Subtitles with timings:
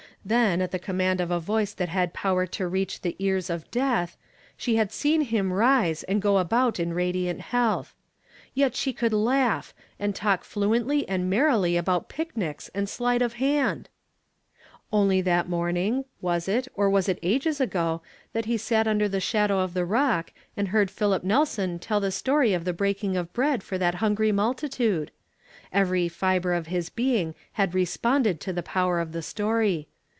[0.23, 3.71] Then, at the command of a voice that had power to reach the ears of
[3.71, 4.17] death,
[4.55, 7.95] she had seen him rise, and go about in radiant health.
[8.53, 13.89] Yet she could laugh, and talk fluently and merrily about picnics and sleight of hand!
[14.93, 19.19] Only that morning— was it, or was it ages ago— that he sat under the
[19.19, 23.33] shadow of the rock and heard Philip Nelson tell the story of the breaking of
[23.33, 25.09] bread for that hungiy multitude?
[25.73, 29.87] Every fibre of his being had responded to the power of the story.